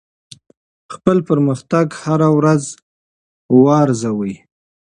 خپل 0.93 1.17
پرمختګ 1.29 1.85
هره 2.03 2.29
ورځ 2.37 2.63
وارزوئ. 3.63 4.33